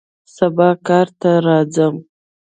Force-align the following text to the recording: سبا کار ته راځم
سبا 0.35 0.69
کار 0.87 1.07
ته 1.19 1.31
راځم 1.45 1.95